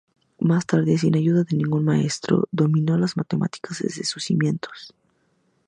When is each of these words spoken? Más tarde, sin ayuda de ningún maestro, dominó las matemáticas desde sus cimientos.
Más 0.39 0.65
tarde, 0.65 0.97
sin 0.97 1.15
ayuda 1.15 1.43
de 1.43 1.55
ningún 1.55 1.85
maestro, 1.85 2.47
dominó 2.51 2.97
las 2.97 3.17
matemáticas 3.17 3.83
desde 3.83 4.03
sus 4.03 4.23
cimientos. 4.23 4.95